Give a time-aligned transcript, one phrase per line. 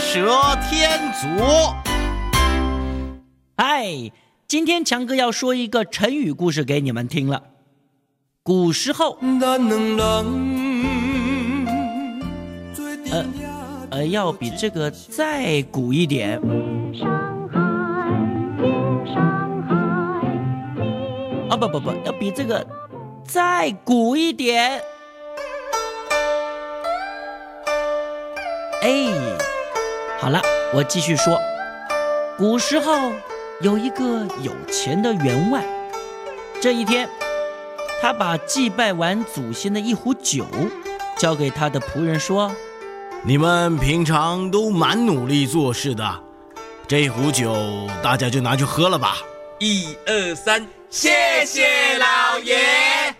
[0.00, 1.26] 蛇添足。
[3.56, 4.10] 哎，
[4.46, 7.42] 今天强哥要说一个成语故事给你们听了。
[8.42, 9.18] 古时候，
[13.10, 13.26] 呃
[13.90, 16.40] 呃，要比这个再古一点。
[21.50, 22.66] 啊不不不，要比这个
[23.24, 24.80] 再古一点。
[28.80, 28.90] 哎，
[30.20, 30.42] 好了，
[30.74, 31.40] 我继续说。
[32.36, 33.12] 古时候
[33.60, 35.64] 有一个有钱的员外，
[36.60, 37.08] 这一天，
[38.02, 40.44] 他把祭拜完祖先的一壶酒
[41.16, 42.50] 交给他的仆人，说
[43.22, 46.20] ：“你们平常都蛮努力做事的，
[46.88, 49.18] 这壶酒大家就拿去喝了吧。”
[49.60, 53.14] 一二三，谢谢老爷。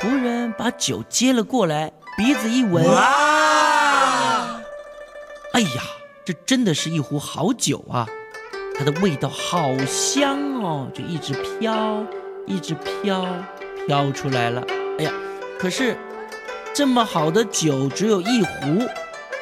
[0.00, 4.60] 仆人把酒接了过来，鼻子一闻，哇！
[5.52, 5.82] 哎呀，
[6.26, 8.04] 这真的是一壶好酒啊！
[8.76, 12.04] 它的味道好香哦，就一直飘，
[12.48, 13.24] 一直飘，
[13.86, 14.60] 飘出来了。
[14.98, 15.12] 哎呀，
[15.56, 15.96] 可是
[16.74, 18.88] 这么好的酒只有一壶，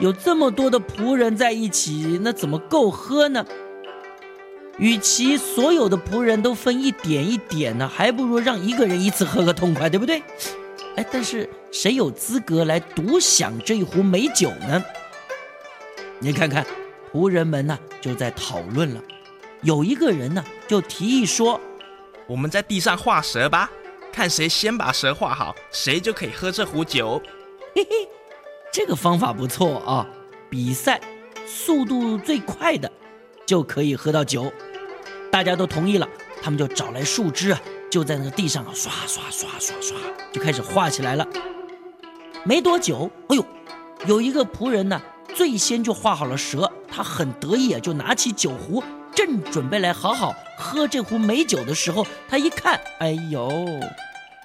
[0.00, 3.46] 有这么多的仆人在一起，那怎么够喝呢？
[4.76, 10.20] 与其所有的仆人都分一点一点呢，还不如让一个人一次喝个痛快，对不对？
[10.96, 14.82] 哎，但是谁有资格来独享这一壶美酒呢？
[16.22, 16.64] 你看看，
[17.12, 19.02] 仆人们呢就在讨论了。
[19.62, 21.60] 有一个人呢就提议说
[22.28, 23.68] ：“我们在地上画蛇吧，
[24.12, 27.20] 看谁先把蛇画好，谁就可以喝这壶酒。”
[27.74, 28.08] 嘿嘿，
[28.72, 30.06] 这个方法不错啊！
[30.48, 31.00] 比赛
[31.44, 32.88] 速度最快的
[33.44, 34.52] 就可以喝到酒。
[35.28, 36.08] 大家都同意了，
[36.40, 39.96] 他们就找来树枝啊，就在那个地上啊刷刷刷刷刷，
[40.30, 41.26] 就开始画起来了。
[42.44, 43.44] 没多久，哎呦，
[44.06, 45.02] 有一个仆人呢。
[45.34, 48.82] 最先就画好了蛇，他很得意啊，就拿起酒壶，
[49.14, 53.80] 正准备来好好喝这壶美酒的时候，他一看，哎呦，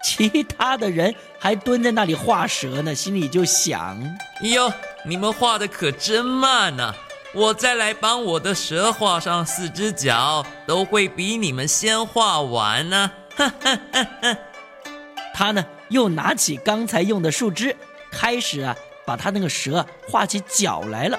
[0.03, 3.97] 其他的人还蹲在那里画蛇呢，心里就想：
[4.41, 4.71] 哟，
[5.03, 6.93] 你们画的可真慢呐！
[7.33, 13.11] 我再来帮我的蛇画上四只脚，都会比你们先画完呢。
[15.35, 17.75] 他呢，又拿起刚才用的树枝，
[18.11, 18.75] 开始啊。
[19.07, 21.17] 把他那个蛇画起脚来了，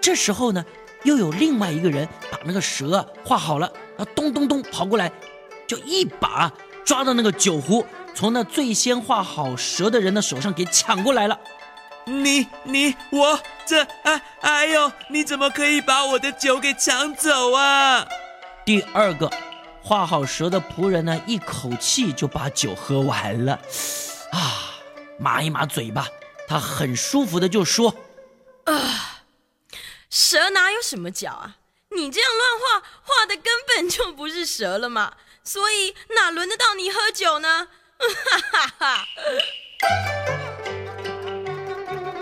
[0.00, 0.64] 这时候呢，
[1.02, 3.66] 又有另外一个人把那个蛇画好了，
[3.96, 5.10] 啊，咚咚咚跑过来，
[5.66, 6.52] 就一把
[6.84, 7.84] 抓到那个酒壶，
[8.14, 11.36] 从那最先画好蛇的人的手上给抢过来了。
[12.04, 18.06] 你你我这哎哎呦，你怎么可以把我的酒给抢走啊？
[18.64, 19.28] 第二个
[19.82, 23.54] 画好蛇的仆人呢，一口气就把酒喝完了，
[24.30, 24.78] 啊，
[25.18, 26.06] 抹一抹嘴巴。
[26.48, 27.94] 他很舒服的就说
[28.64, 29.20] ：“啊，
[30.08, 31.56] 蛇哪有什么脚啊？
[31.90, 35.12] 你这样乱画，画的根本就不是蛇了嘛！
[35.44, 37.68] 所以哪轮得到你喝酒呢？”
[38.00, 39.04] 哈哈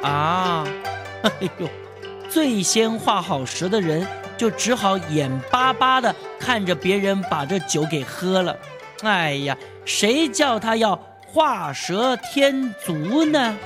[0.02, 0.08] 哈！
[0.08, 0.66] 啊，
[1.22, 1.68] 哎呦，
[2.28, 8.58] 最先画好蛇的人就只好眼巴巴的看着别人把这酒给喝了。
[9.02, 13.56] 哎呀，谁叫他要画蛇添足呢？